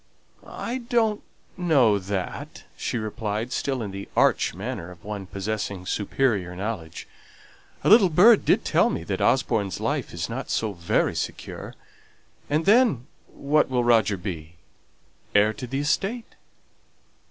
[0.47, 1.21] "I don't
[1.57, 7.07] know that," she replied, still in the arch manner of one possessing superior knowledge.
[7.83, 11.75] "A little bird did tell me that Osborne's life is not so very secure;
[12.49, 14.55] and then what will Roger be?
[15.35, 16.33] Heir to the estate."